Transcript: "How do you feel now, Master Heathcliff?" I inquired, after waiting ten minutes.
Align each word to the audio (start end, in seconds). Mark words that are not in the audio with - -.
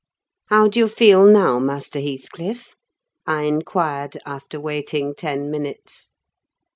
"How 0.47 0.67
do 0.67 0.79
you 0.79 0.87
feel 0.87 1.25
now, 1.27 1.59
Master 1.59 1.99
Heathcliff?" 2.01 2.75
I 3.27 3.43
inquired, 3.43 4.17
after 4.25 4.59
waiting 4.59 5.13
ten 5.13 5.51
minutes. 5.51 6.09